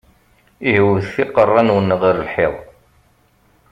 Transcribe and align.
Ihi 0.67 0.81
wwtet 0.87 1.15
iqeṛṛa-nwen 1.23 1.89
ɣer 2.01 2.15
lḥiḍ! 2.25 2.55